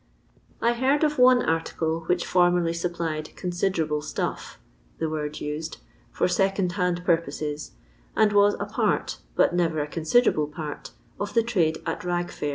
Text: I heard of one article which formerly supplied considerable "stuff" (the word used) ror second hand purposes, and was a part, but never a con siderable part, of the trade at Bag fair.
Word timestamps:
I 0.63 0.73
heard 0.73 1.03
of 1.03 1.19
one 1.19 1.43
article 1.43 2.05
which 2.07 2.25
formerly 2.25 2.73
supplied 2.73 3.29
considerable 3.35 4.01
"stuff" 4.01 4.57
(the 4.97 5.07
word 5.07 5.39
used) 5.39 5.77
ror 6.15 6.27
second 6.27 6.71
hand 6.71 7.05
purposes, 7.05 7.73
and 8.15 8.33
was 8.33 8.55
a 8.59 8.65
part, 8.65 9.19
but 9.35 9.53
never 9.53 9.79
a 9.79 9.85
con 9.87 10.01
siderable 10.01 10.51
part, 10.51 10.89
of 11.19 11.35
the 11.35 11.43
trade 11.43 11.77
at 11.85 12.03
Bag 12.03 12.31
fair. 12.31 12.49